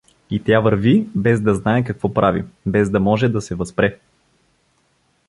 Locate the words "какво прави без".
1.83-2.89